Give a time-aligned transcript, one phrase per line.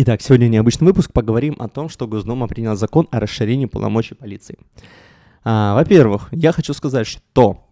[0.00, 1.12] Итак, сегодня необычный выпуск.
[1.12, 4.56] Поговорим о том, что Госдума принял закон о расширении полномочий полиции.
[5.42, 7.66] А, во-первых, я хочу сказать, что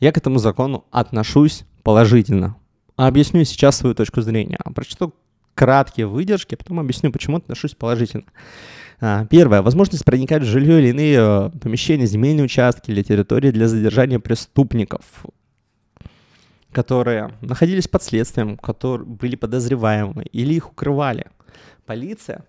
[0.00, 2.56] я к этому закону отношусь положительно.
[2.96, 4.58] Объясню сейчас свою точку зрения.
[4.74, 5.14] Прочту
[5.54, 8.24] краткие выдержки, потом объясню, почему отношусь положительно.
[9.00, 9.62] А, первое.
[9.62, 15.04] Возможность проникать в жилье или иные э, помещения, земельные участки или территории для задержания преступников,
[16.72, 21.26] которые находились под следствием, которые были подозреваемы или их укрывали–
[21.84, 22.44] полиция,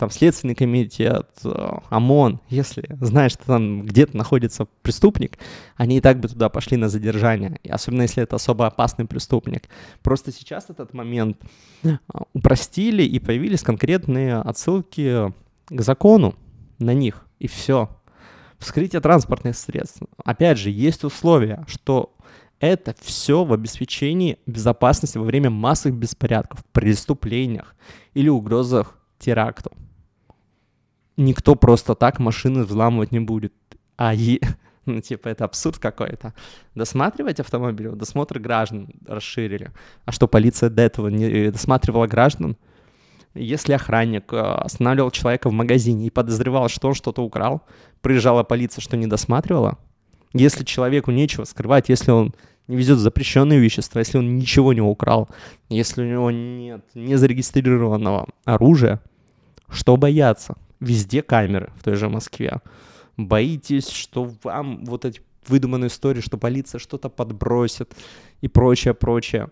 [0.00, 5.38] там Следственный комитет, э, ОМОН, если знают, что там где-то находится преступник,
[5.76, 9.68] они и так бы туда пошли на задержание, и особенно если это особо опасный преступник.
[10.02, 11.36] Просто сейчас этот момент
[11.82, 11.98] э,
[12.32, 15.34] упростили и появились конкретные отсылки
[15.68, 16.34] к закону
[16.78, 17.90] на них, и все.
[18.58, 20.00] Вскрытие транспортных средств.
[20.24, 22.14] Опять же, есть условия, что
[22.60, 27.74] это все в обеспечении безопасности во время массовых беспорядков, преступлениях
[28.14, 29.72] или угрозах теракту.
[31.16, 33.52] Никто просто так машины взламывать не будет.
[33.96, 34.40] А е...
[34.84, 36.34] ну, типа, это абсурд какой-то.
[36.74, 39.70] Досматривать автомобиль, досмотр граждан расширили.
[40.04, 42.56] А что, полиция до этого не э, досматривала граждан?
[43.34, 47.62] Если охранник э, останавливал человека в магазине и подозревал, что он что-то украл,
[48.00, 49.78] приезжала полиция, что не досматривала,
[50.32, 52.34] если человеку нечего скрывать, если он
[52.68, 55.28] не везет запрещенные вещества, если он ничего не украл,
[55.68, 59.00] если у него нет незарегистрированного оружия,
[59.68, 60.56] что бояться?
[60.78, 62.60] Везде камеры в той же Москве.
[63.16, 67.94] Боитесь, что вам вот эти выдуманные истории, что полиция что-то подбросит
[68.40, 69.48] и прочее, прочее.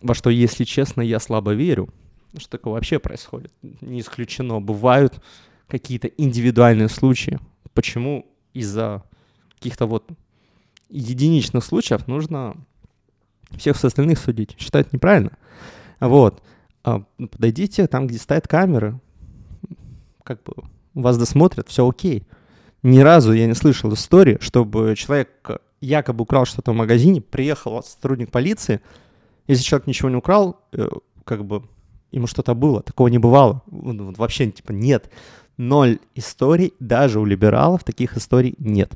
[0.00, 1.88] Во что, если честно, я слабо верю,
[2.36, 3.52] что такое вообще происходит.
[3.62, 4.60] Не исключено.
[4.60, 5.22] Бывают
[5.66, 7.38] какие-то индивидуальные случаи.
[7.72, 9.02] Почему из-за
[9.58, 10.08] каких-то вот
[10.88, 12.56] единичных случаев нужно
[13.56, 14.56] всех остальных судить.
[14.58, 15.32] Считать неправильно.
[16.00, 16.42] Вот.
[16.84, 18.98] А, подойдите там, где стоят камеры.
[20.22, 20.54] Как бы
[20.94, 22.24] вас досмотрят, все окей.
[22.82, 25.30] Ни разу я не слышал истории, чтобы человек
[25.80, 28.80] якобы украл что-то в магазине, приехал сотрудник полиции,
[29.46, 30.88] если человек ничего не украл, э,
[31.24, 31.62] как бы
[32.10, 32.82] ему что-то было.
[32.82, 33.62] Такого не бывало.
[33.66, 35.10] Вообще, типа, нет.
[35.56, 38.92] Ноль историй, даже у либералов таких историй нет.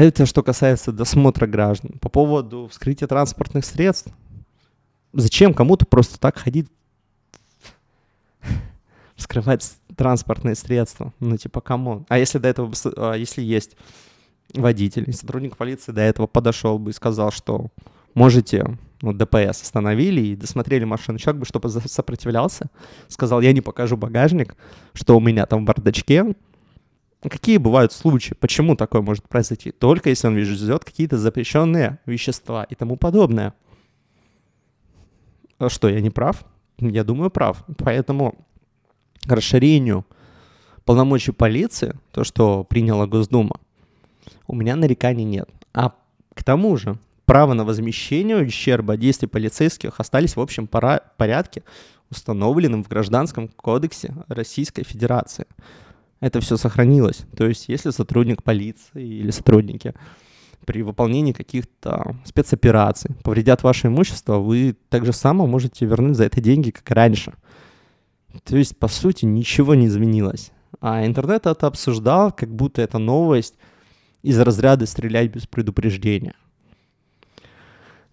[0.00, 1.98] Это что касается досмотра граждан.
[2.00, 4.12] По поводу вскрытия транспортных средств.
[5.12, 6.68] Зачем кому-то просто так ходить
[9.16, 11.12] вскрывать транспортные средства?
[11.18, 12.06] Ну, типа, кому?
[12.08, 13.76] А если до этого, а если есть
[14.54, 17.66] водитель, сотрудник полиции до этого подошел бы и сказал, что
[18.14, 22.70] можете, вот ДПС остановили и досмотрели машину, человек бы, чтобы сопротивлялся,
[23.08, 24.54] сказал, я не покажу багажник,
[24.92, 26.36] что у меня там в бардачке,
[27.20, 28.34] Какие бывают случаи?
[28.34, 29.72] Почему такое может произойти?
[29.72, 33.54] Только если он везет какие-то запрещенные вещества и тому подобное.
[35.58, 36.44] А что, я не прав?
[36.78, 37.64] Я думаю, прав.
[37.78, 38.46] Поэтому
[39.26, 40.06] расширению
[40.84, 43.58] полномочий полиции, то, что приняла Госдума,
[44.46, 45.50] у меня нареканий нет.
[45.74, 45.94] А
[46.34, 51.64] к тому же право на возмещение ущерба действий полицейских остались в общем порядке,
[52.10, 55.46] установленным в Гражданском кодексе Российской Федерации
[56.20, 57.24] это все сохранилось.
[57.36, 59.94] То есть если сотрудник полиции или сотрудники
[60.64, 66.40] при выполнении каких-то спецопераций повредят ваше имущество, вы так же само можете вернуть за это
[66.40, 67.34] деньги, как раньше.
[68.44, 70.50] То есть, по сути, ничего не изменилось.
[70.80, 73.54] А интернет это обсуждал, как будто это новость
[74.22, 76.34] из разряда стрелять без предупреждения.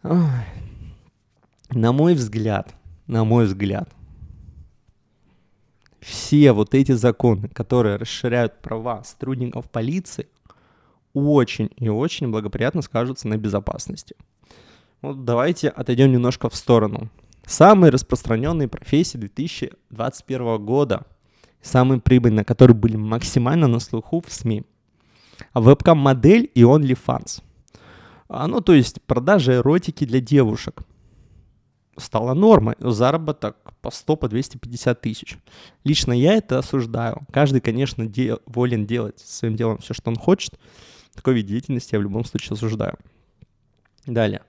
[0.03, 0.29] Ой.
[1.71, 2.73] На мой взгляд,
[3.07, 3.89] на мой взгляд,
[6.05, 10.27] все вот эти законы, которые расширяют права сотрудников полиции,
[11.13, 14.15] очень и очень благоприятно скажутся на безопасности.
[15.01, 17.09] Вот давайте отойдем немножко в сторону.
[17.47, 21.05] Самые распространенные профессии 2021 года,
[21.61, 24.63] самые прибыльные, которые были максимально на слуху в СМИ.
[25.55, 27.41] Вебкам-модель и OnlyFans.
[28.29, 30.83] А, ну, то есть продажа эротики для девушек–
[31.97, 32.75] стала нормой.
[32.79, 35.37] Заработок по 100, по 250 тысяч.
[35.83, 37.21] Лично я это осуждаю.
[37.31, 40.59] Каждый, конечно, де- волен делать своим делом все, что он хочет.
[41.13, 42.97] Такой вид деятельности я в любом случае осуждаю.
[44.05, 44.41] Далее.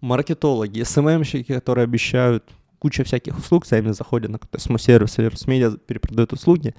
[0.00, 6.32] Маркетологи, СММщики, которые обещают куча всяких услуг, сами заходят на какой-то сервис или медиа, перепродают
[6.32, 6.74] услуги,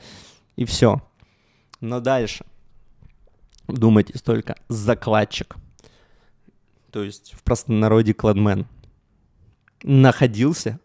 [0.56, 1.02] и все.
[1.80, 2.46] Но дальше.
[3.68, 5.56] Думайте только закладчик.
[6.92, 8.68] То есть в простонародье кладмен–
[9.84, 10.80] находился,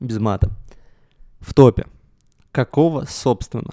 [0.00, 0.50] без мата,
[1.40, 1.86] в топе.
[2.52, 3.70] Какого, собственно?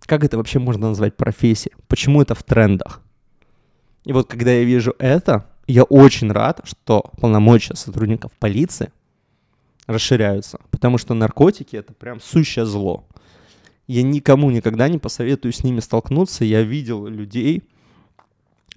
[0.00, 1.74] Как это вообще можно назвать профессией?
[1.88, 3.02] Почему это в трендах?
[4.04, 8.90] И вот когда я вижу это, я очень рад, что полномочия сотрудников полиции
[9.86, 13.06] расширяются, потому что наркотики это прям сущее зло.
[13.86, 16.44] Я никому никогда не посоветую с ними столкнуться.
[16.44, 17.62] Я видел людей,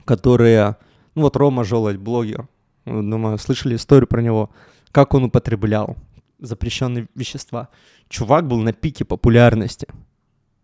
[0.03, 0.77] которые...
[1.15, 2.47] Ну вот Рома Желудь, блогер.
[2.85, 4.51] Думаю, слышали историю про него.
[4.91, 5.97] Как он употреблял
[6.39, 7.69] запрещенные вещества.
[8.09, 9.87] Чувак был на пике популярности.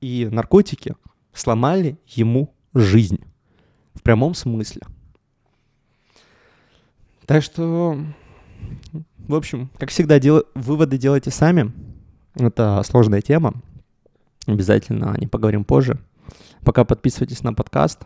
[0.01, 0.95] И наркотики
[1.33, 3.23] сломали ему жизнь.
[3.93, 4.81] В прямом смысле.
[7.25, 7.97] Так что,
[9.17, 10.43] в общем, как всегда, дел...
[10.53, 11.71] выводы делайте сами.
[12.35, 13.53] Это сложная тема.
[14.47, 15.99] Обязательно о ней поговорим позже.
[16.61, 18.01] Пока подписывайтесь на подкаст.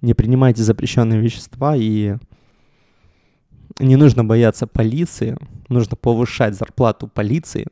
[0.00, 2.16] Не принимайте запрещенные вещества и
[3.78, 5.36] не нужно бояться полиции,
[5.68, 7.66] нужно повышать зарплату полиции,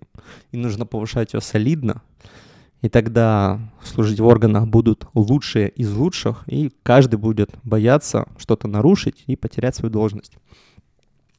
[0.52, 2.02] и нужно повышать ее солидно,
[2.82, 9.24] и тогда служить в органах будут лучшие из лучших, и каждый будет бояться что-то нарушить
[9.26, 10.32] и потерять свою должность.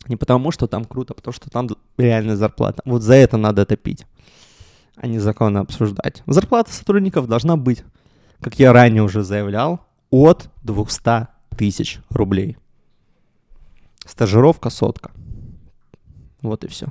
[0.08, 2.82] Не потому, что там круто, а потому что там реальная зарплата.
[2.86, 4.06] Вот за это надо топить,
[4.96, 6.24] а не законы обсуждать.
[6.28, 7.84] Зарплата сотрудников должна быть,
[8.40, 9.80] как я ранее уже заявлял,
[10.12, 11.28] от 200
[11.58, 12.58] тысяч рублей.
[14.06, 15.12] Стажировка сотка.
[16.42, 16.88] Вот и все.